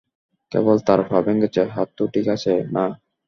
কেবল 0.51 0.77
তার 0.87 0.99
পা 1.09 1.17
ভেঙ্গেছে, 1.25 1.61
হাত 1.75 1.89
তো 1.97 2.03
ঠিক 2.13 2.25
আছে 2.35 2.53
না? 2.75 2.85